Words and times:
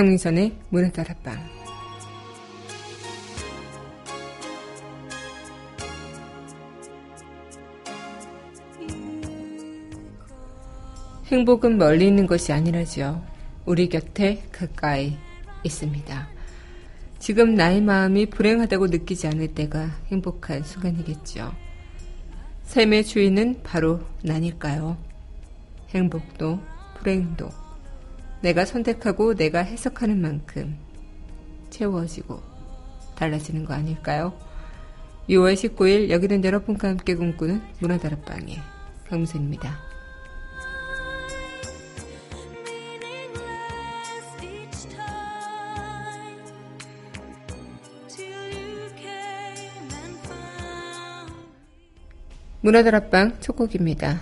강민선의 0.00 0.56
문화 0.70 0.88
다락방 0.88 1.38
행복은 11.26 11.76
멀리 11.76 12.06
있는 12.06 12.26
것이 12.26 12.50
아니라죠. 12.50 13.22
우리 13.66 13.90
곁에 13.90 14.42
가까이 14.50 15.18
있습니다. 15.64 16.28
지금 17.18 17.54
나의 17.54 17.82
마음이 17.82 18.30
불행하다고 18.30 18.86
느끼지 18.86 19.26
않을 19.26 19.48
때가 19.48 19.90
행복한 20.06 20.62
순간이겠죠. 20.62 21.52
삶의 22.62 23.04
주인은 23.04 23.60
바로 23.62 24.00
나니까요. 24.22 24.96
행복도 25.90 26.58
불행도 26.96 27.59
내가 28.42 28.64
선택하고 28.64 29.34
내가 29.34 29.60
해석하는 29.60 30.20
만큼 30.20 30.78
채워지고 31.68 32.42
달라지는 33.14 33.64
거 33.64 33.74
아닐까요? 33.74 34.32
6월 35.28 35.54
19일 35.54 36.10
여기는 36.10 36.44
여러분과 36.44 36.88
함께 36.88 37.14
꿈꾸는 37.14 37.62
문화다락방의 37.80 38.58
강무선입니다. 39.08 39.90
문화다락방 52.62 53.38
첫 53.40 53.56
곡입니다. 53.56 54.20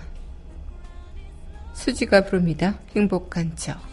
수지가 1.73 2.25
부릅니다. 2.25 2.79
행복한 2.95 3.57
척. 3.57 3.88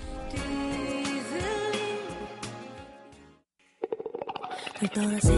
돌돌아 4.88 5.20
새 5.20 5.34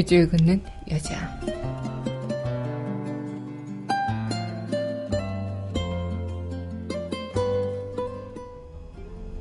밑줄 0.00 0.30
긋는 0.30 0.62
여자. 0.90 1.38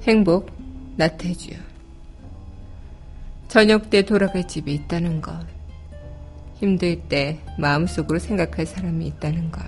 행복, 0.02 0.52
나태주. 0.98 1.52
저녁 3.48 3.90
때 3.90 4.02
돌아갈 4.02 4.46
집이 4.46 4.74
있다는 4.74 5.22
것. 5.22 5.34
힘들 6.56 7.03
때 7.03 7.40
마음속으로 7.58 8.19
생각할 8.19 8.66
사람이 8.66 9.08
있다는 9.08 9.52
것. 9.52 9.64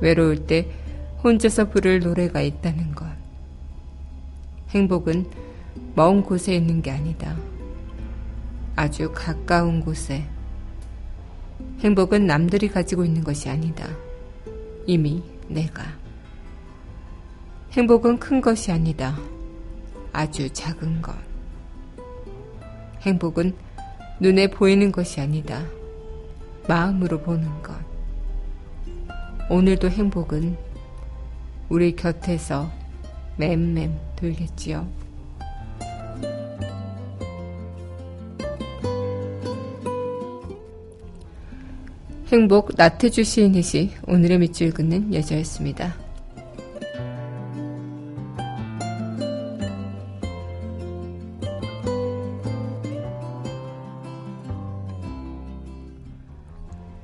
외로울 0.00 0.46
때 0.46 0.70
혼자서 1.24 1.70
부를 1.70 1.98
노래가 1.98 2.40
있다는 2.40 2.94
것. 2.94 3.04
행복은 4.68 5.28
먼 5.96 6.22
곳에 6.22 6.54
있는 6.54 6.82
게 6.82 6.92
아니다. 6.92 7.36
아주 8.76 9.12
가까운 9.12 9.80
곳에 9.80 10.26
행복은 11.80 12.26
남들이 12.26 12.68
가지고 12.68 13.04
있는 13.04 13.24
것이 13.24 13.48
아니다. 13.48 13.88
이미 14.86 15.22
내가. 15.48 15.84
행복은 17.72 18.18
큰 18.18 18.40
것이 18.40 18.72
아니다. 18.72 19.16
아주 20.12 20.50
작은 20.52 21.02
것. 21.02 21.14
행복은 23.02 23.54
눈에 24.20 24.50
보이는 24.50 24.92
것이 24.92 25.20
아니다. 25.20 25.64
마음으로 26.68 27.20
보는 27.20 27.62
것. 27.62 27.74
오늘도 29.48 29.88
행복은 29.88 30.56
우리 31.68 31.96
곁에서 31.96 32.70
맴맴 33.36 33.98
돌겠지요. 34.16 34.99
행복 42.32 42.70
나태주 42.76 43.24
시인의 43.24 43.62
시 43.62 43.90
오늘의 44.06 44.38
밑줄 44.38 44.72
긋는 44.72 45.12
여자였습니다. 45.12 45.96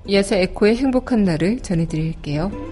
이어서 0.06 0.37
에코의 0.37 0.76
행복한 0.76 1.25
날을 1.25 1.58
전해드릴게요. 1.58 2.66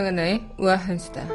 강하나의 0.00 0.48
우아한 0.56 0.96
수다. 0.96 1.28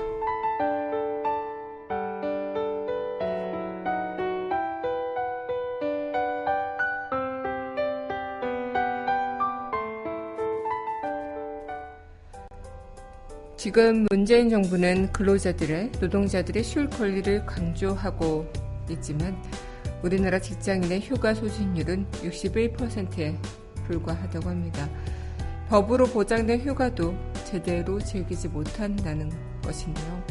지금 13.55 14.07
문재인 14.09 14.49
정부는 14.49 15.11
근로자들의 15.11 15.91
노동자들의 15.99 16.63
쉴 16.63 16.89
권리를 16.89 17.45
강조하고 17.45 18.51
있지만 18.89 19.39
우리나라 20.01 20.39
직장인의 20.39 21.01
휴가 21.01 21.35
소진율은 21.35 22.07
61%에 22.23 23.37
불과하다고 23.85 24.49
합니다. 24.49 24.89
법으로 25.69 26.05
보장된 26.05 26.61
휴가도 26.61 27.15
제대로 27.43 27.99
즐기지 27.99 28.49
못한다는 28.49 29.31
것인데요. 29.63 30.23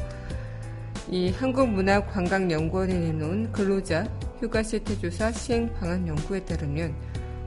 이 1.08 1.30
한국문화관광연구원이 1.30 2.94
내놓은 2.94 3.52
근로자 3.52 4.04
휴가 4.40 4.62
실태조사 4.62 5.32
시행 5.32 5.72
방안 5.74 6.06
연구에 6.06 6.44
따르면 6.44 6.94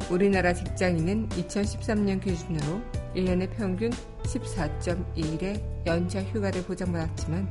우리나라 0.09 0.53
직장인은 0.53 1.29
2013년 1.29 2.21
기준으로 2.21 2.81
1년에 3.15 3.49
평균 3.55 3.89
14.2일의 4.23 5.61
연차 5.85 6.21
휴가를 6.21 6.63
보장받았지만 6.63 7.49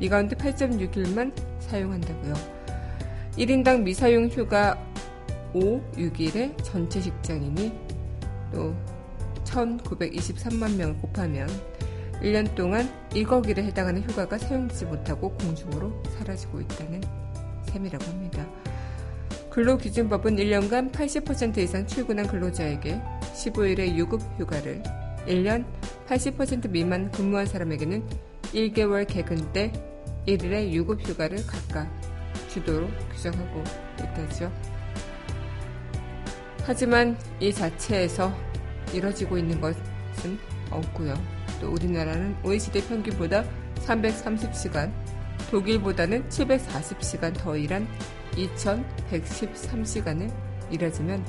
이 0.00 0.08
가운데 0.08 0.36
8.6일만 0.36 1.32
사용한다고요. 1.60 2.34
1인당 3.36 3.82
미사용 3.82 4.26
휴가 4.26 4.76
5, 5.54 5.80
6일에 5.92 6.62
전체 6.62 7.00
직장인이 7.00 7.72
또 8.52 8.74
1923만 9.48 10.76
명을 10.76 10.98
곱하면 10.98 11.48
1년 12.22 12.54
동안 12.54 12.88
1억 13.10 13.48
일에 13.48 13.62
해당하는 13.64 14.02
휴가가 14.02 14.36
사용되지 14.38 14.86
못하고 14.86 15.30
공중으로 15.36 16.02
사라지고 16.18 16.60
있다는 16.60 17.00
셈이라고 17.66 18.04
합니다. 18.04 18.46
근로기준법은 19.50 20.36
1년간 20.36 20.92
80% 20.92 21.58
이상 21.58 21.86
출근한 21.86 22.26
근로자에게 22.26 23.00
15일의 23.34 23.94
유급 23.96 24.20
휴가를 24.38 24.82
1년 25.26 25.64
80% 26.06 26.70
미만 26.70 27.10
근무한 27.10 27.46
사람에게는 27.46 28.06
1개월 28.52 29.06
개근 29.06 29.52
때 29.52 29.72
1일의 30.26 30.70
유급 30.72 31.06
휴가를 31.06 31.44
각각 31.46 31.88
주도록 32.48 32.90
규정하고 33.12 33.62
있다죠. 33.98 34.52
하지만 36.64 37.16
이 37.40 37.52
자체에서 37.52 38.32
이뤄지고 38.94 39.38
있는 39.38 39.60
것은 39.60 40.38
없고요. 40.70 41.14
또 41.60 41.70
우리나라는 41.70 42.36
OECD 42.44 42.86
평균보다 42.86 43.44
330시간, 43.76 44.92
독일보다는 45.50 46.28
740시간 46.28 47.36
더 47.38 47.56
일한 47.56 47.86
2113시간을 48.32 50.30
일하지만 50.70 51.24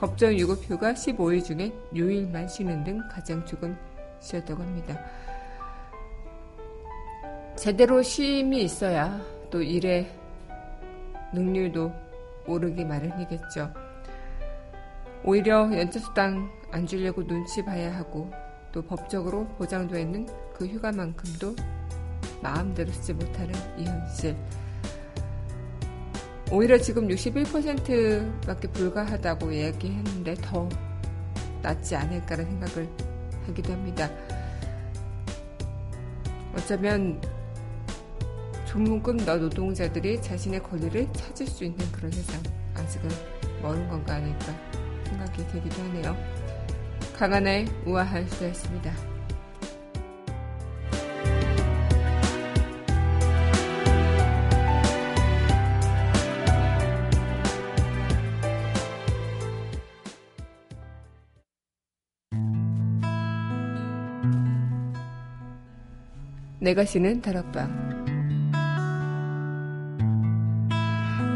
법정 0.00 0.34
유급휴가 0.34 0.92
15일 0.94 1.44
중에 1.44 1.72
6일만 1.94 2.48
쉬는 2.48 2.82
등 2.84 3.00
가장 3.08 3.44
조금 3.46 3.76
쉬었다고 4.20 4.62
합니다. 4.62 4.98
제대로 7.56 8.02
쉼이 8.02 8.64
있어야 8.64 9.20
또 9.50 9.62
일의 9.62 10.10
능률도 11.32 11.92
오르기 12.46 12.84
마련이겠죠. 12.84 13.72
오히려 15.24 15.70
연차수당 15.72 16.50
안 16.72 16.86
주려고 16.86 17.24
눈치 17.24 17.62
봐야 17.64 17.94
하고 17.94 18.30
또 18.72 18.82
법적으로 18.82 19.46
보장되어 19.58 20.00
있는 20.00 20.26
그 20.54 20.66
휴가만큼도 20.66 21.54
마음대로 22.42 22.90
쓰지 22.90 23.12
못하는 23.12 23.54
이 23.78 23.84
현실. 23.84 24.36
오히려 26.50 26.76
지금 26.78 27.08
61%밖에 27.08 28.68
불과하다고 28.68 29.54
얘기했는데 29.54 30.34
더 30.34 30.68
낫지 31.62 31.94
않을까라는 31.94 32.50
생각을 32.50 32.88
하기도 33.46 33.72
합니다. 33.72 34.10
어쩌면 36.54 37.20
조금 38.66 39.16
더 39.18 39.36
노동자들이 39.36 40.20
자신의 40.20 40.62
권리를 40.62 41.12
찾을 41.12 41.46
수 41.46 41.64
있는 41.64 41.90
그런 41.92 42.10
세상 42.10 42.42
아직은 42.74 43.08
멀은 43.60 43.88
건가 43.88 44.14
아닐까 44.14 44.54
생각이 45.04 45.46
되기도 45.48 45.82
하네요. 45.82 46.31
강한의 47.16 47.66
우아한 47.86 48.28
수다였습니다. 48.28 49.12
내가 66.62 66.84
쉬는 66.84 67.20
다락방 67.20 67.92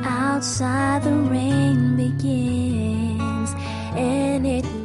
Outside 0.06 1.02
the 1.02 1.16
rain 1.28 1.96
begins 1.96 3.54
and 3.96 4.46
it 4.46 4.75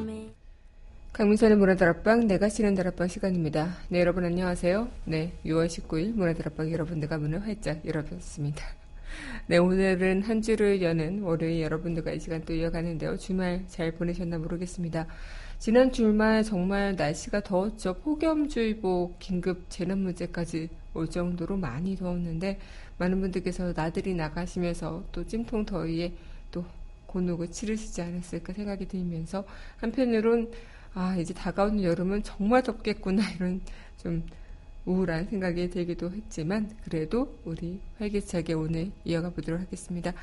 강민선의 1.22 1.56
문화다락방 1.56 2.26
내가 2.26 2.50
쉬는 2.50 2.74
다락방 2.74 3.08
시간입니다. 3.08 3.78
네 3.90 4.00
여러분 4.00 4.26
안녕하세요. 4.26 4.88
네 5.06 5.34
6월 5.46 5.68
19일 5.68 6.16
문화다락방 6.16 6.72
여러분들과 6.72 7.20
문을 7.20 7.44
활짝 7.46 7.86
열어봤습니다. 7.86 8.66
네 9.46 9.60
오늘은 9.60 10.24
한 10.24 10.42
주를 10.42 10.82
여는 10.82 11.22
월요일 11.22 11.62
여러분들과 11.62 12.12
이 12.12 12.20
시간 12.20 12.42
또 12.44 12.54
이어가는데요. 12.54 13.18
주말 13.18 13.64
잘 13.68 13.92
보내셨나 13.92 14.40
모르겠습니다. 14.40 15.06
지난 15.60 15.92
주말 15.92 16.44
정말 16.44 16.96
날씨가 16.96 17.42
더웠죠. 17.42 17.98
폭염주의보 18.00 19.18
긴급 19.20 19.70
재난문제까지 19.70 20.70
올 20.96 21.08
정도로 21.08 21.56
많이 21.56 21.96
더웠는데 21.96 22.58
많은 22.98 23.22
분들께서 23.22 23.74
나들이 23.74 24.16
나가시면서 24.16 25.04
또 25.12 25.24
찜통 25.24 25.68
더위에 25.68 26.14
또 26.50 26.66
곤혹을 27.06 27.52
치르시지 27.52 28.02
않았을까 28.02 28.54
생각이 28.54 28.88
들면서 28.88 29.46
한편으론 29.78 30.50
아 30.94 31.16
이제 31.18 31.34
다가오는 31.34 31.84
여름은 31.84 32.24
정말 32.24 32.64
덥겠구나 32.64 33.24
이런 33.32 33.62
좀 33.98 34.24
우울한 34.86 35.28
생각이 35.28 35.70
들기도 35.70 36.12
했지만 36.12 36.70
그래도 36.84 37.38
우리 37.46 37.80
활기차게 38.00 38.54
오늘 38.54 38.92
이어가 39.06 39.30
보도록 39.30 39.62
하겠습니다. 39.62 40.14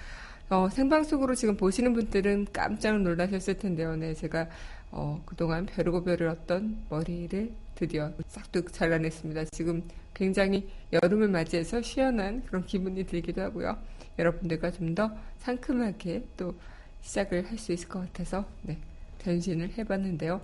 어, 0.50 0.68
생방송으로 0.70 1.34
지금 1.34 1.56
보시는 1.56 1.92
분들은 1.94 2.48
깜짝 2.52 3.00
놀라셨을 3.00 3.58
텐데요. 3.58 3.96
네, 3.96 4.14
제가 4.14 4.48
어, 4.90 5.22
그동안 5.26 5.66
벼르고 5.66 6.04
벼르었던 6.04 6.87
머리를 6.90 7.52
드디어 7.75 8.12
싹둑 8.28 8.72
잘라냈습니다. 8.72 9.44
지금 9.52 9.82
굉장히 10.14 10.68
여름을 10.92 11.28
맞이해서 11.28 11.82
시원한 11.82 12.42
그런 12.46 12.64
기분이 12.66 13.04
들기도 13.06 13.42
하고요. 13.42 13.78
여러분들과 14.18 14.70
좀 14.72 14.94
더 14.94 15.10
상큼하게 15.38 16.25
또 16.37 16.54
시작을 17.02 17.48
할 17.50 17.58
수 17.58 17.72
있을 17.72 17.88
것 17.88 18.00
같아서 18.00 18.44
네, 18.62 18.78
변신을 19.20 19.72
해봤는데요. 19.78 20.40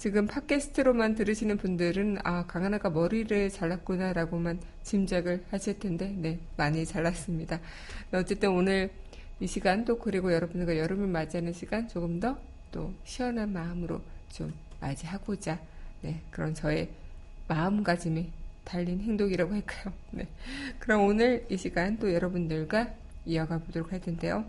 지금 0.00 0.26
팟캐스트로만 0.26 1.14
들으시는 1.14 1.58
분들은 1.58 2.20
아 2.24 2.46
강하나가 2.46 2.88
머리를 2.88 3.50
잘랐구나라고만 3.50 4.58
짐작을 4.82 5.44
하실 5.50 5.78
텐데 5.78 6.14
네 6.16 6.38
많이 6.56 6.86
잘랐습니다. 6.86 7.60
어쨌든 8.10 8.50
오늘 8.50 8.90
이 9.40 9.46
시간 9.46 9.84
또 9.84 9.98
그리고 9.98 10.32
여러분들과 10.32 10.78
여름을 10.78 11.06
맞이하는 11.06 11.52
시간 11.52 11.86
조금 11.86 12.18
더 12.18 12.50
또 12.72 12.92
시원한 13.04 13.52
마음으로 13.52 14.00
좀 14.30 14.52
맞이하고자 14.80 15.60
네 16.02 16.20
그런 16.30 16.54
저의 16.54 16.88
마음가짐이 17.48 18.30
달린 18.64 19.00
행동이라고 19.00 19.52
할까요? 19.52 19.92
네 20.12 20.28
그럼 20.78 21.04
오늘 21.04 21.44
이 21.50 21.56
시간 21.56 21.98
또 21.98 22.12
여러분들과 22.12 22.90
이어가 23.26 23.58
보도록 23.58 23.92
할 23.92 24.00
텐데요. 24.00 24.44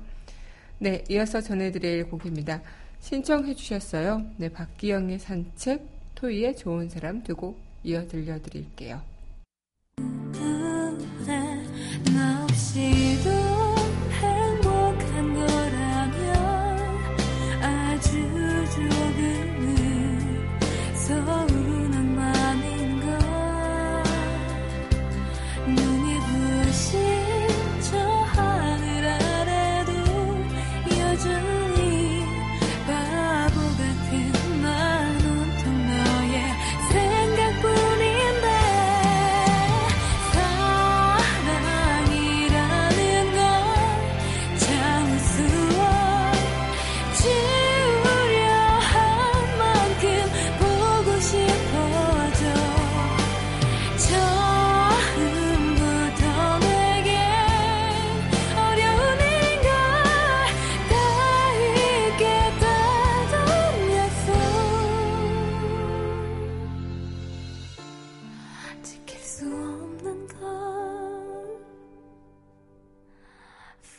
네 0.79 1.03
이어서 1.09 1.41
전해드릴 1.41 2.09
곡입니다. 2.09 2.61
신청해 3.01 3.55
주셨어요. 3.55 4.25
네 4.37 4.49
박기영의 4.49 5.19
산책 5.19 5.85
토이의 6.15 6.55
좋은 6.55 6.87
사람 6.87 7.23
두곡 7.23 7.59
이어 7.83 8.07
들려드릴게요. 8.07 9.10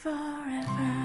forever. 0.03 1.02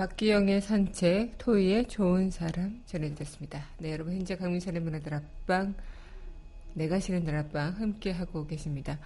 박기영의 0.00 0.62
산책, 0.62 1.36
토이의 1.36 1.88
좋은 1.88 2.30
사람 2.30 2.80
전해드렸습니다. 2.86 3.66
네, 3.76 3.92
여러분 3.92 4.14
현재 4.14 4.34
강민선의 4.34 4.80
문화들 4.80 5.12
앞방, 5.12 5.74
내가 6.72 6.98
싫은 6.98 7.26
날 7.26 7.36
앞방 7.36 7.78
함께 7.78 8.10
하고 8.10 8.46
계십니다. 8.46 8.98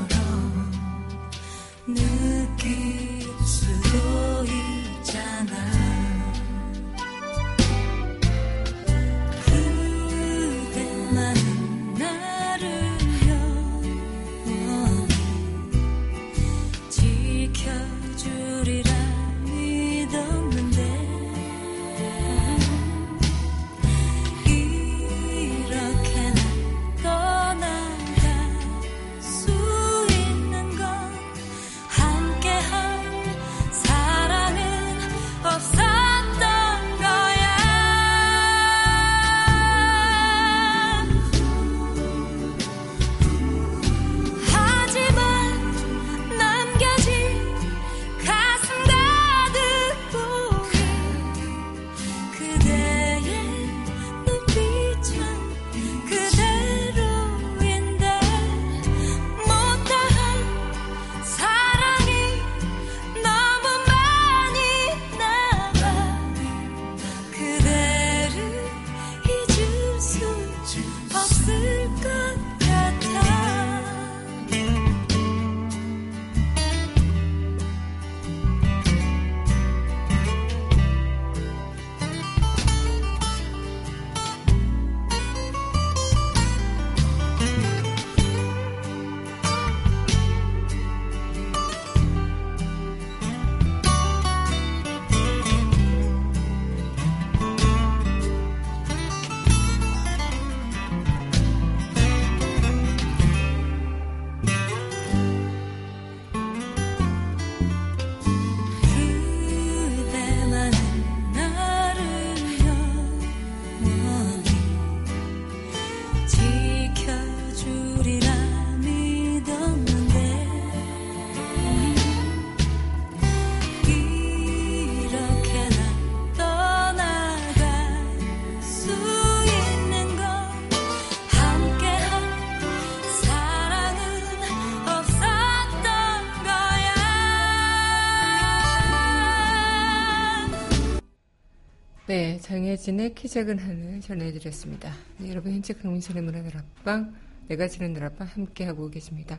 네, 142.42 142.48
정혜진의 142.48 143.14
키 143.14 143.28
작은 143.30 143.60
하늘 143.60 144.02
전해드렸습니다. 144.02 144.92
네, 145.20 145.30
여러분 145.30 145.54
현재 145.54 145.76
강민선의 145.76 146.24
문화들 146.24 146.58
앞방, 146.58 147.14
내가 147.48 147.68
지는 147.68 147.94
날 147.94 148.06
앞방 148.06 148.28
함께하고 148.28 148.90
계십니다. 148.90 149.38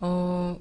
어, 0.00 0.56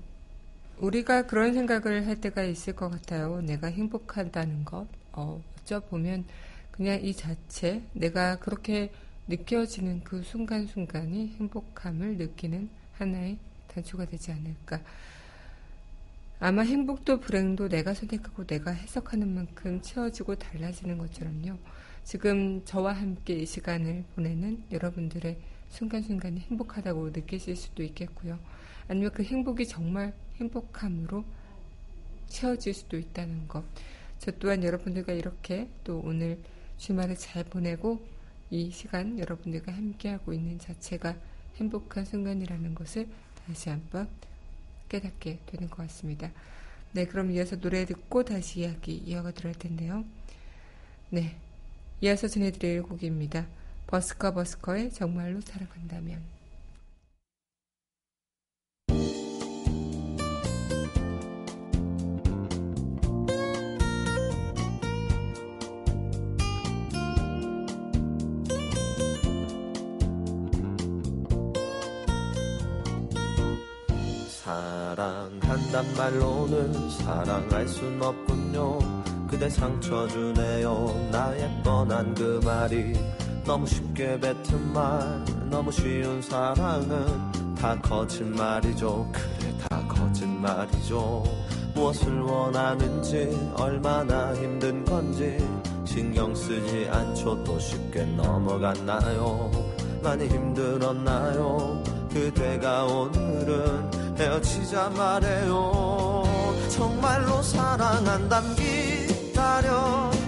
우리가 0.79 1.27
그런 1.27 1.53
생각을 1.53 2.07
할 2.07 2.19
때가 2.19 2.43
있을 2.43 2.75
것 2.75 2.89
같아요. 2.89 3.39
내가 3.41 3.67
행복하다는 3.67 4.65
것. 4.65 4.87
어, 5.11 5.43
어쩌보면 5.61 6.25
그냥 6.71 6.99
이 7.03 7.13
자체, 7.13 7.83
내가 7.93 8.39
그렇게 8.39 8.91
느껴지는 9.27 10.03
그 10.03 10.23
순간순간이 10.23 11.35
행복함을 11.39 12.17
느끼는 12.17 12.67
하나의 12.93 13.37
단초가 13.67 14.05
되지 14.05 14.31
않을까. 14.31 14.81
아마 16.45 16.61
행복도 16.61 17.21
불행도 17.21 17.69
내가 17.69 17.93
선택하고 17.93 18.45
내가 18.45 18.71
해석하는 18.71 19.33
만큼 19.33 19.81
채워지고 19.81 20.35
달라지는 20.35 20.97
것처럼요. 20.97 21.57
지금 22.03 22.65
저와 22.65 22.91
함께 22.91 23.35
이 23.35 23.45
시간을 23.45 24.03
보내는 24.13 24.65
여러분들의 24.69 25.37
순간순간이 25.69 26.41
행복하다고 26.41 27.11
느끼실 27.11 27.55
수도 27.55 27.81
있겠고요. 27.83 28.37
아니면 28.89 29.11
그 29.13 29.23
행복이 29.23 29.65
정말 29.69 30.13
행복함으로 30.35 31.23
채워질 32.27 32.73
수도 32.73 32.97
있다는 32.97 33.47
것. 33.47 33.63
저 34.19 34.31
또한 34.31 34.65
여러분들과 34.65 35.13
이렇게 35.13 35.69
또 35.85 36.01
오늘 36.03 36.39
주말을 36.75 37.15
잘 37.15 37.45
보내고 37.45 38.05
이 38.49 38.69
시간 38.69 39.17
여러분들과 39.17 39.71
함께하고 39.71 40.33
있는 40.33 40.59
자체가 40.59 41.15
행복한 41.55 42.03
순간이라는 42.03 42.75
것을 42.75 43.07
다시 43.47 43.69
한번 43.69 44.09
깨닫게 44.93 45.39
되는 45.47 45.69
것 45.69 45.77
같습니다. 45.77 46.29
네, 46.91 47.05
그럼 47.05 47.31
이어서 47.31 47.55
노래 47.59 47.85
듣고 47.85 48.23
다시 48.23 48.59
이야기 48.59 48.95
이어가도록 48.97 49.45
할 49.45 49.53
텐데요. 49.55 50.05
네, 51.09 51.35
이어서 52.01 52.27
전해드릴 52.27 52.83
곡입니다. 52.83 53.47
버스커 53.87 54.33
버스커의 54.33 54.91
정말로 54.93 55.41
살아간다면. 55.41 56.32
사랑한단 74.43 75.95
말로는 75.95 76.89
사랑할 76.89 77.65
순 77.65 78.01
없군요. 78.01 78.77
그대 79.25 79.49
상처 79.49 80.05
주네요. 80.09 81.09
나의 81.09 81.49
뻔한 81.63 82.13
그 82.13 82.41
말이 82.43 82.93
너무 83.45 83.65
쉽게 83.65 84.19
뱉은 84.19 84.73
말 84.73 85.23
너무 85.49 85.71
쉬운 85.71 86.21
사랑은 86.21 87.55
다 87.55 87.79
거짓말이죠. 87.79 89.09
그래 89.13 89.53
다 89.69 89.81
거짓말이죠. 89.87 91.23
무엇을 91.73 92.19
원하는지 92.19 93.53
얼마나 93.55 94.35
힘든 94.35 94.83
건지 94.83 95.37
신경 95.85 96.35
쓰지 96.35 96.89
않죠. 96.91 97.41
또 97.45 97.57
쉽게 97.57 98.03
넘어갔나요? 98.17 99.49
많이 100.03 100.27
힘들었나요? 100.27 101.81
그대가 102.11 102.83
오늘은 102.83 104.02
헤어지자 104.23 104.89
말해요. 104.91 106.23
정말로 106.69 107.41
사랑한담 107.41 108.55
기다려주세요. 109.35 110.21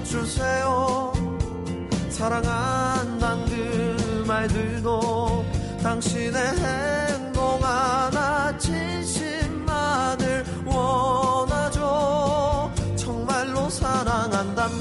사랑한단 2.09 3.45
그 3.45 4.25
말들도 4.27 5.45
당신의 5.81 6.35
행복 6.35 7.63
하나 7.63 8.57
진심만을 8.57 10.43
원하죠. 10.65 12.69
정말로 12.97 13.69
사랑한담 13.69 14.71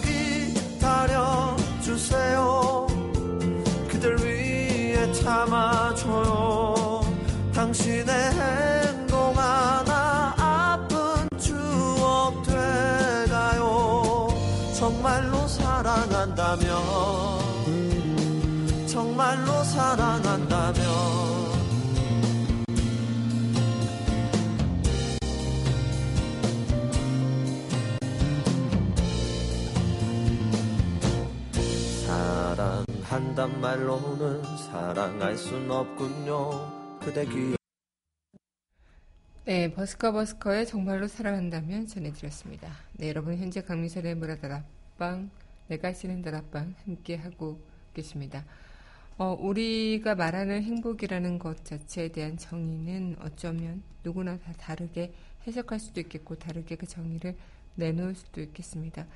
기다려주세요. 0.97 2.89
그댈 3.89 4.17
위해 4.25 5.13
참아줘요. 5.13 6.75
당신의 7.55 8.34
사랑한다면 16.25 16.67
정말로 18.87 19.63
사랑한다면 19.65 20.75
사랑한단 32.07 33.61
말로는 33.61 34.43
사랑할 34.57 35.37
순 35.37 35.71
없군요 35.71 36.99
그대 37.01 37.27
기 37.27 37.55
네, 39.45 39.71
버스커 39.75 40.13
버스커의 40.13 40.67
정말로 40.67 41.07
사랑한다면 41.07 41.87
전해드렸습니다. 41.87 42.71
네, 42.95 43.11
여러분 43.11 43.37
현재 43.37 43.61
강민선의 43.61 44.15
문화다락방, 44.15 45.29
내가 45.69 45.93
쓰는 45.93 46.23
다락방 46.23 46.75
함께 46.85 47.17
하고 47.17 47.61
계십니다. 47.95 48.45
어, 49.17 49.37
우리가 49.39 50.17
말하는 50.17 50.63
행복이라는 50.63 51.39
것 51.39 51.65
자체에 51.65 52.09
대한 52.09 52.37
정의는 52.37 53.17
어쩌면 53.21 53.83
누구나 54.03 54.39
다 54.39 54.53
다르게 54.59 55.15
해석할 55.47 55.79
수도 55.79 56.01
있겠고 56.01 56.37
다르게 56.37 56.77
그 56.77 56.87
정의를 56.87 57.37
내놓을 57.77 58.15
수도 58.15 58.41
있겠습니다. 58.41 59.07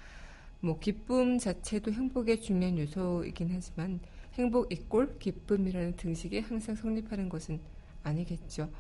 뭐 0.61 0.79
기쁨 0.79 1.39
자체도 1.39 1.93
행복의 1.93 2.41
중요한 2.41 2.79
요소이긴 2.79 3.51
하지만 3.53 4.01
행복 4.35 4.73
이꼴 4.73 5.19
기쁨이라는 5.19 5.97
등식이 5.97 6.41
항상 6.41 6.75
성립하는 6.75 7.29
것은 7.29 7.61
아니겠죠. 8.03 8.71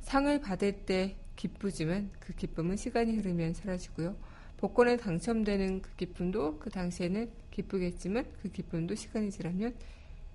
상을 0.00 0.40
받을 0.40 0.84
때 0.84 1.16
기쁘지만 1.36 2.10
그 2.18 2.32
기쁨은 2.34 2.76
시간이 2.76 3.16
흐르면 3.16 3.54
사라지고요. 3.54 4.16
복권에 4.58 4.96
당첨되는 4.96 5.82
그 5.82 5.96
기쁨도 5.96 6.58
그 6.58 6.68
당시에는 6.68 7.30
기쁘겠지만 7.50 8.26
그 8.42 8.50
기쁨도 8.50 8.94
시간이 8.94 9.30
지나면 9.30 9.74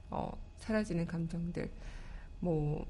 어, 0.09 0.31
사라지는 0.57 1.05
감정들. 1.05 1.69
뭐 2.39 2.85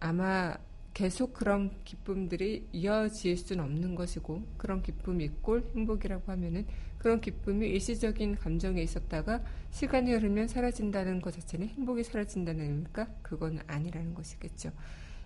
아마 0.00 0.56
계속 0.94 1.34
그런 1.34 1.70
기쁨들이 1.84 2.68
이어질 2.72 3.36
수는 3.36 3.64
없는 3.64 3.94
것이고 3.94 4.42
그런 4.56 4.82
기쁨이 4.82 5.28
꼴 5.42 5.64
행복이라고 5.74 6.30
하면은 6.32 6.66
그런 6.98 7.20
기쁨이 7.20 7.68
일시적인 7.68 8.36
감정에 8.36 8.80
있었다가 8.80 9.42
시간이 9.70 10.12
흐르면 10.12 10.48
사라진다는 10.48 11.20
것 11.20 11.34
자체는 11.34 11.68
행복이 11.68 12.04
사라진다는 12.04 12.64
의미일까? 12.64 13.08
그건 13.22 13.60
아니라는 13.66 14.14
것이겠죠. 14.14 14.70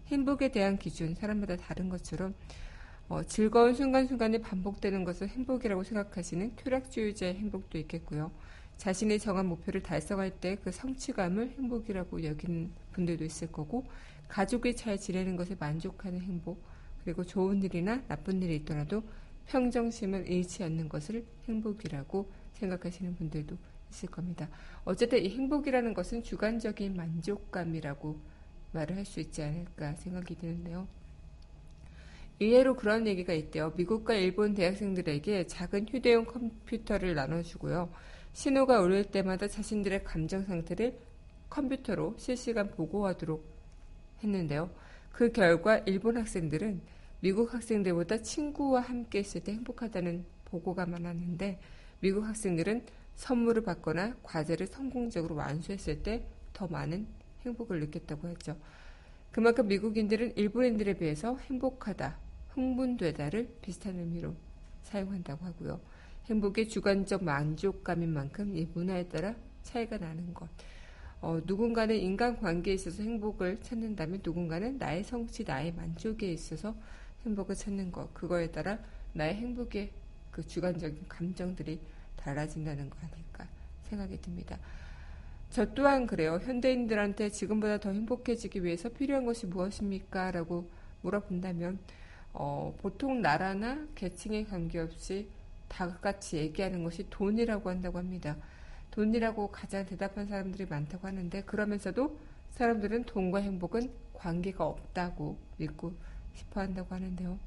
행복에 0.08 0.50
대한 0.50 0.78
기준 0.78 1.14
사람마다 1.14 1.56
다른 1.56 1.88
것처럼 1.88 2.34
어, 3.08 3.22
즐거운 3.22 3.74
순간순간이 3.74 4.40
반복되는 4.42 5.04
것을 5.04 5.28
행복이라고 5.28 5.82
생각하시는 5.82 6.56
쾌락주의자의 6.56 7.34
행복도 7.36 7.78
있겠고요. 7.78 8.30
자신의 8.76 9.18
정한 9.18 9.46
목표를 9.46 9.82
달성할 9.82 10.30
때 10.40 10.56
그 10.62 10.70
성취감을 10.70 11.50
행복이라고 11.58 12.24
여기는 12.24 12.70
분들도 12.92 13.24
있을 13.24 13.50
거고 13.50 13.86
가족이 14.28 14.76
잘 14.76 14.98
지내는 14.98 15.36
것에 15.36 15.56
만족하는 15.58 16.20
행복 16.20 16.62
그리고 17.04 17.24
좋은 17.24 17.62
일이나 17.62 18.02
나쁜 18.08 18.42
일이 18.42 18.56
있더라도 18.56 19.02
평정심을 19.46 20.28
잃지 20.28 20.62
않는 20.64 20.88
것을 20.90 21.24
행복이라고 21.48 22.30
생각하시는 22.54 23.14
분들도 23.16 23.56
있을 23.90 24.10
겁니다. 24.10 24.48
어쨌든 24.84 25.24
이 25.24 25.30
행복이라는 25.30 25.94
것은 25.94 26.22
주관적인 26.22 26.94
만족감이라고 26.94 28.20
말을 28.72 28.96
할 28.96 29.04
수 29.06 29.20
있지 29.20 29.42
않을까 29.42 29.94
생각이 29.94 30.36
드는데요. 30.36 30.86
의외로 32.40 32.76
그런 32.76 33.06
얘기가 33.06 33.32
있대요. 33.32 33.72
미국과 33.76 34.14
일본 34.14 34.54
대학생들에게 34.54 35.46
작은 35.46 35.88
휴대용 35.88 36.24
컴퓨터를 36.26 37.14
나눠주고요. 37.14 37.92
신호가 38.32 38.80
울릴 38.80 39.04
때마다 39.04 39.48
자신들의 39.48 40.04
감정 40.04 40.44
상태를 40.44 40.98
컴퓨터로 41.50 42.14
실시간 42.18 42.70
보고하도록 42.70 43.44
했는데요. 44.22 44.70
그 45.10 45.32
결과 45.32 45.78
일본 45.78 46.16
학생들은 46.16 46.80
미국 47.20 47.52
학생들보다 47.52 48.22
친구와 48.22 48.80
함께 48.80 49.18
있을 49.20 49.42
때 49.42 49.52
행복하다는 49.52 50.24
보고가 50.44 50.86
많았는데 50.86 51.58
미국 52.00 52.24
학생들은 52.24 52.86
선물을 53.16 53.62
받거나 53.62 54.16
과제를 54.22 54.68
성공적으로 54.68 55.34
완수했을 55.34 56.02
때 56.02 56.24
더 56.58 56.66
많은 56.66 57.06
행복을 57.44 57.78
느꼈다고 57.78 58.26
했죠. 58.28 58.56
그만큼 59.30 59.68
미국인들은 59.68 60.36
일본인들에 60.36 60.94
비해서 60.94 61.36
행복하다, 61.36 62.18
흥분되다를 62.54 63.56
비슷한 63.62 63.98
의미로 63.98 64.34
사용한다고 64.82 65.44
하고요. 65.44 65.80
행복의 66.26 66.68
주관적 66.68 67.24
만족감인 67.24 68.12
만큼 68.12 68.56
이 68.56 68.66
문화에 68.74 69.08
따라 69.08 69.34
차이가 69.62 69.98
나는 69.98 70.34
것. 70.34 70.48
어, 71.20 71.40
누군가는 71.44 71.96
인간 71.96 72.38
관계에 72.38 72.74
있어서 72.74 73.02
행복을 73.02 73.60
찾는다면 73.62 74.20
누군가는 74.22 74.78
나의 74.78 75.04
성취, 75.04 75.44
나의 75.44 75.72
만족에 75.72 76.30
있어서 76.32 76.74
행복을 77.24 77.54
찾는 77.54 77.90
것. 77.90 78.12
그거에 78.14 78.50
따라 78.50 78.78
나의 79.14 79.34
행복의 79.34 79.90
그 80.30 80.46
주관적인 80.46 81.06
감정들이 81.08 81.80
달라진다는 82.16 82.88
거 82.90 82.96
아닐까 83.00 83.46
생각이 83.84 84.20
듭니다. 84.20 84.58
저 85.50 85.72
또한 85.74 86.06
그래요. 86.06 86.38
현대인들한테 86.42 87.30
지금보다 87.30 87.78
더 87.78 87.90
행복해지기 87.90 88.62
위해서 88.62 88.88
필요한 88.90 89.24
것이 89.24 89.46
무엇입니까? 89.46 90.30
라고 90.30 90.70
물어본다면, 91.00 91.78
어, 92.32 92.74
보통 92.80 93.20
나라나 93.22 93.86
계층에 93.94 94.44
관계없이 94.44 95.28
다 95.68 95.98
같이 95.98 96.36
얘기하는 96.38 96.84
것이 96.84 97.06
돈이라고 97.10 97.68
한다고 97.70 97.98
합니다. 97.98 98.36
돈이라고 98.90 99.48
가장 99.48 99.86
대답한 99.86 100.26
사람들이 100.26 100.66
많다고 100.66 101.06
하는데, 101.06 101.42
그러면서도 101.42 102.18
사람들은 102.52 103.04
돈과 103.04 103.40
행복은 103.40 103.90
관계가 104.14 104.64
없다고 104.66 105.38
믿고 105.58 105.92
싶어 106.34 106.60
한다고 106.60 106.94
하는데요. 106.94 107.38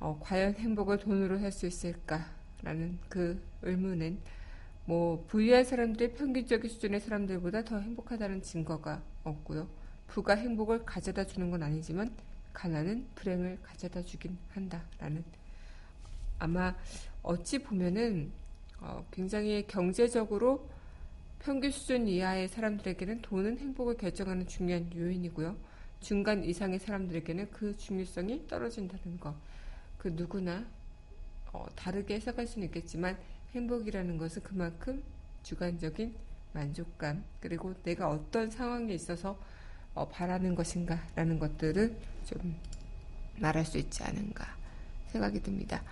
어, 0.00 0.18
과연 0.20 0.54
행복을 0.54 0.98
돈으로 0.98 1.38
살 1.38 1.52
수 1.52 1.66
있을까라는 1.66 2.98
그 3.08 3.40
의문은 3.62 4.18
뭐 4.84 5.24
부유한 5.28 5.64
사람들이 5.64 6.14
평균적인 6.14 6.68
수준의 6.68 7.00
사람들보다 7.00 7.64
더 7.64 7.78
행복하다는 7.78 8.42
증거가 8.42 9.00
없고요. 9.24 9.68
부가 10.08 10.34
행복을 10.34 10.84
가져다 10.84 11.24
주는 11.26 11.50
건 11.50 11.62
아니지만 11.62 12.10
가난은 12.52 13.06
불행을 13.14 13.58
가져다 13.62 14.02
주긴 14.02 14.36
한다라는 14.52 15.24
아마 16.38 16.74
어찌 17.22 17.58
보면은 17.58 18.32
어, 18.80 19.06
굉장히 19.10 19.64
경제적으로 19.66 20.68
평균 21.38 21.70
수준 21.70 22.08
이하의 22.08 22.48
사람들에게는 22.48 23.22
돈은 23.22 23.58
행복을 23.58 23.96
결정하는 23.96 24.46
중요한 24.46 24.90
요인이고요. 24.94 25.56
중간 26.00 26.44
이상의 26.44 26.80
사람들에게는 26.80 27.50
그 27.50 27.76
중요성이 27.76 28.46
떨어진다는 28.48 29.20
것. 29.20 29.34
그 29.98 30.08
누구나 30.08 30.64
어, 31.52 31.66
다르게 31.76 32.14
해석할 32.14 32.46
수는 32.46 32.66
있겠지만 32.66 33.16
행복이라는 33.54 34.18
것은 34.18 34.42
그만큼 34.42 35.02
주관적인 35.42 36.14
만족감 36.52 37.24
그리고 37.40 37.74
내가 37.82 38.08
어떤 38.08 38.50
상황에 38.50 38.92
있어서 38.94 39.38
어, 39.94 40.08
바라는 40.08 40.54
것인가라는 40.54 41.38
것들을 41.38 41.94
좀 42.26 42.54
말할 43.36 43.64
수 43.64 43.78
있지 43.78 44.02
않은가 44.02 44.46
생각이 45.08 45.42
듭니다. 45.42 45.82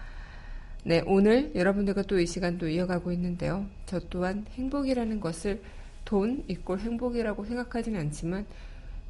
네, 0.82 1.02
오늘 1.06 1.54
여러분들과 1.54 2.02
또 2.02 2.18
이 2.18 2.26
시간 2.26 2.56
도 2.56 2.66
이어가고 2.68 3.12
있는데요. 3.12 3.66
저 3.84 4.00
또한 4.08 4.46
행복이라는 4.54 5.20
것을 5.20 5.62
돈 6.04 6.42
이꼴 6.48 6.78
행복이라고 6.80 7.44
생각하지는 7.44 8.00
않지만 8.00 8.46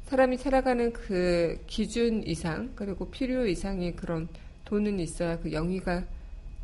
사람이 0.07 0.37
살아가는 0.37 0.91
그 0.91 1.63
기준 1.67 2.23
이상 2.27 2.71
그리고 2.75 3.09
필요 3.09 3.47
이상의 3.47 3.95
그런 3.95 4.27
돈은 4.65 4.99
있어야 4.99 5.39
그 5.39 5.53
영위가 5.53 6.03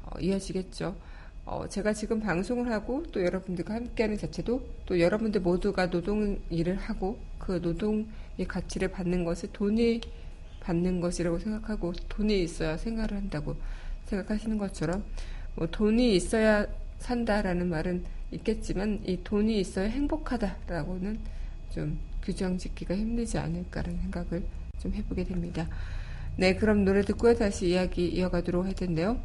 어, 0.03 0.19
이어지겠죠. 0.19 0.95
어, 1.49 1.65
제가 1.65 1.93
지금 1.93 2.19
방송을 2.19 2.69
하고 2.73 3.03
또 3.13 3.23
여러분들과 3.23 3.73
함께하는 3.73 4.17
자체도 4.17 4.67
또 4.85 4.99
여러분들 4.99 5.39
모두가 5.39 5.89
노동 5.89 6.37
일을 6.49 6.75
하고 6.75 7.19
그 7.39 7.61
노동의 7.63 8.05
가치를 8.45 8.89
받는 8.89 9.23
것을 9.23 9.53
돈이 9.53 10.01
받는 10.59 10.99
것이라고 10.99 11.39
생각하고 11.39 11.93
돈이 12.09 12.43
있어야 12.43 12.75
생활을 12.75 13.15
한다고 13.15 13.55
생각하시는 14.07 14.57
것처럼 14.57 15.05
뭐 15.55 15.67
돈이 15.67 16.17
있어야 16.17 16.67
산다라는 16.99 17.69
말은 17.69 18.03
있겠지만 18.31 18.99
이 19.05 19.17
돈이 19.23 19.57
있어야 19.61 19.87
행복하다라고는 19.87 21.17
좀 21.69 21.97
규정 22.23 22.57
짓기가 22.57 22.93
힘들지 22.93 23.37
않을까라는 23.37 24.01
생각을 24.01 24.43
좀 24.79 24.93
해보게 24.93 25.23
됩니다. 25.23 25.65
네, 26.35 26.55
그럼 26.57 26.83
노래 26.83 27.03
듣고 27.03 27.33
다시 27.35 27.69
이야기 27.69 28.05
이어가도록 28.09 28.65
할 28.65 28.73
텐데요. 28.73 29.17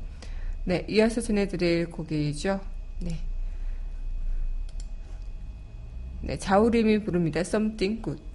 네, 0.64 0.86
이어서 0.88 1.20
전해드릴 1.20 1.90
곡이죠. 1.90 2.60
네. 3.00 3.18
네, 6.20 6.38
자우림이 6.38 7.00
부릅니다. 7.02 7.40
Something 7.40 8.02
Good. 8.02 8.31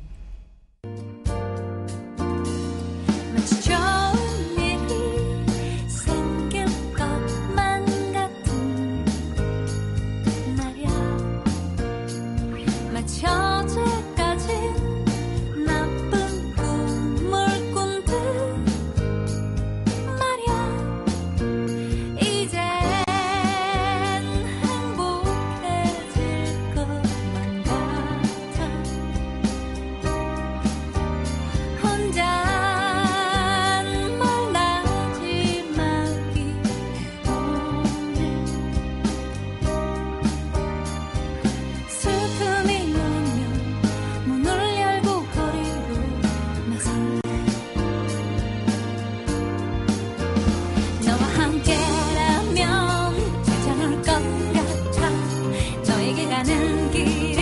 가는 56.38 56.92
길 56.92 57.37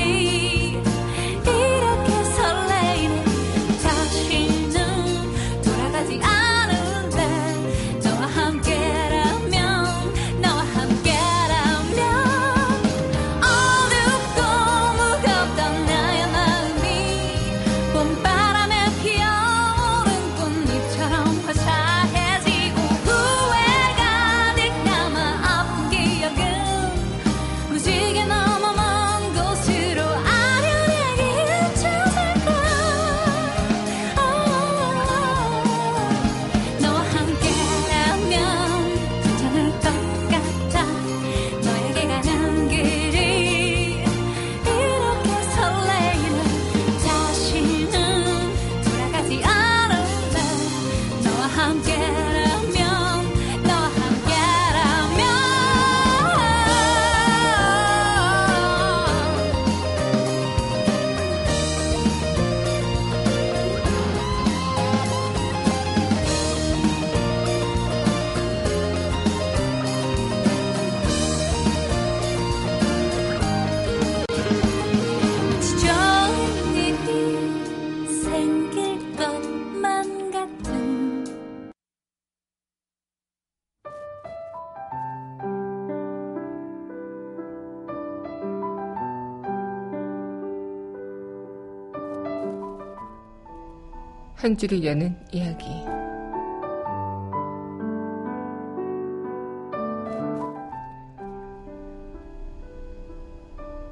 한 94.45 94.55
줄을 94.55 94.85
여는 94.85 95.17
이야기. 95.31 95.65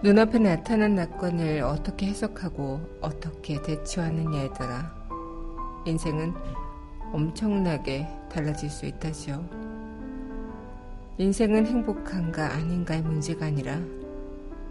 눈앞에 0.03 0.37
나타난 0.37 0.93
낙관을 0.93 1.63
어떻게 1.63 2.05
해석하고 2.05 2.99
어떻게 3.01 3.59
대처하느냐에 3.63 4.53
따라 4.53 4.93
인생은 5.87 6.35
엄청나게 7.11 8.07
달라질 8.29 8.69
수 8.69 8.85
있다지요. 8.85 9.43
인생은 11.17 11.65
행복한가 11.65 12.53
아닌가의 12.53 13.01
문제가 13.01 13.47
아니라 13.47 13.81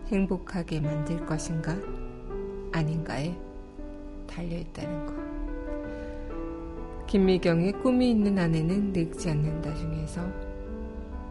행복하게 0.07 0.79
만들 0.79 1.27
것인가 1.27 1.77
아닌가에 2.71 3.37
달려있다는 4.29 5.07
것. 5.07 5.32
김미경의 7.07 7.73
꿈이 7.83 8.11
있는 8.11 8.39
아내는 8.39 8.93
늙지 8.93 9.31
않는다 9.31 9.75
중에서 9.75 10.23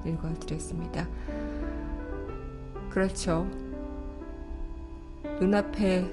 읽어드렸습니다. 0.05 1.07
그렇죠. 2.89 3.47
눈앞에 5.39 6.05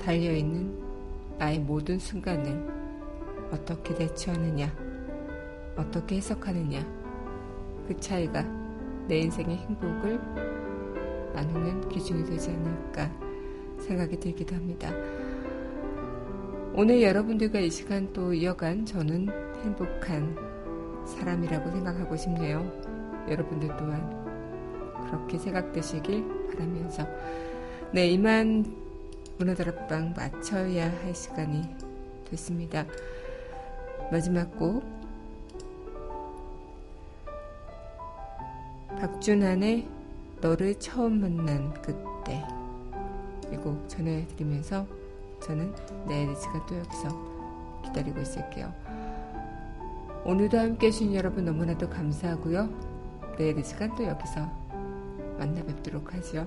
달려있는 0.00 0.78
나의 1.38 1.60
모든 1.60 1.98
순간을 1.98 2.78
어떻게 3.52 3.94
대처하느냐, 3.94 4.74
어떻게 5.76 6.16
해석하느냐, 6.16 6.80
그 7.86 7.98
차이가 8.00 8.42
내 9.06 9.20
인생의 9.20 9.56
행복을 9.56 10.20
나누는 11.34 11.88
기준이 11.88 12.24
되지 12.24 12.50
않을까 12.50 13.10
생각이 13.78 14.18
들기도 14.18 14.56
합니다. 14.56 14.90
오늘 16.80 17.02
여러분들과 17.02 17.58
이 17.58 17.70
시간 17.72 18.12
또 18.12 18.32
이어간 18.32 18.86
저는 18.86 19.26
행복한 19.64 20.36
사람이라고 21.04 21.72
생각하고 21.72 22.16
싶네요. 22.16 22.60
여러분들 23.28 23.66
또한 23.76 25.04
그렇게 25.10 25.38
생각되시길 25.38 26.24
바라면서 26.46 27.04
네, 27.92 28.06
이만 28.10 28.64
문화다락방 29.38 30.14
마쳐야 30.16 30.88
할 31.02 31.12
시간이 31.12 31.62
됐습니다. 32.30 32.86
마지막 34.12 34.56
곡 34.56 34.84
박준환의 39.00 39.88
너를 40.40 40.76
처음 40.76 41.22
만난 41.22 41.72
그때 41.82 42.40
이 43.52 43.56
곡 43.56 43.88
전해드리면서 43.88 44.97
저는 45.40 45.74
내일 46.06 46.30
이 46.30 46.36
시간 46.36 46.64
또 46.66 46.76
여기서 46.76 47.08
기다리고 47.84 48.20
있을게요. 48.20 48.72
오늘도 50.24 50.58
함께 50.58 50.88
해주신 50.88 51.14
여러분 51.14 51.44
너무나도 51.44 51.88
감사하고요. 51.88 52.68
내일 53.38 53.58
이 53.58 53.64
시간 53.64 53.94
또 53.94 54.04
여기서 54.04 54.40
만나 55.38 55.62
뵙도록 55.62 56.12
하죠. 56.14 56.46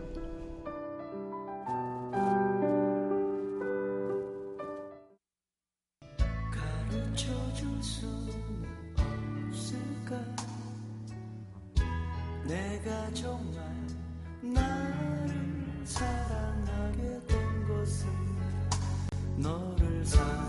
내가 12.52 13.14
정말 13.14 13.64
나를 14.42 15.32
사랑 15.86 16.21
너 20.14 20.41